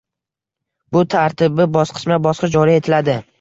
[0.97, 3.19] Bu tartibi bosqichma-bosqich joriy etiladi.